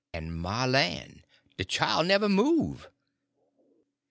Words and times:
_—en 0.15 0.31
my 0.35 0.65
lan', 0.65 1.23
de 1.57 1.63
chile 1.63 2.01
never 2.03 2.27
move'! 2.27 2.89